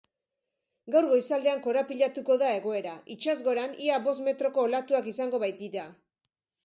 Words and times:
Gaur 0.93 1.07
goizaldean 1.09 1.59
korapilatuko 1.65 2.37
da 2.43 2.49
egoera, 2.61 2.95
itsasgoran 3.17 3.77
ia 3.89 4.01
bost 4.09 4.25
metroko 4.31 4.65
olatuak 4.71 5.11
izango 5.13 5.43
baitira. 5.45 5.87